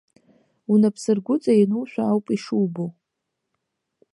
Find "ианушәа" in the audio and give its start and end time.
1.55-2.03